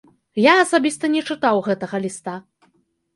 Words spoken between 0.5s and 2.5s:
асабіста не чытаў гэтага ліста.